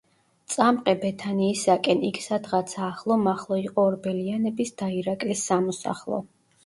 "წამყე 0.53 0.93
ბეთანიისაკენ 1.03 2.01
იქ 2.09 2.17
სადღაცა 2.27 2.81
ახლო 2.87 3.17
მახლო 3.27 3.59
იყო 3.67 3.85
ორბელიანების 3.91 4.73
და 4.81 4.93
ირაკლის 5.03 5.45
სამოსახლო" 5.51 6.23